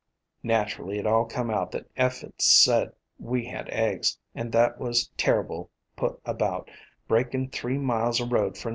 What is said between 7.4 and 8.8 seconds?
three miles o' road for nothin'.